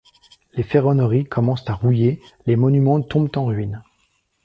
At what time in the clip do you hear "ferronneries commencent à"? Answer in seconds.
0.63-1.75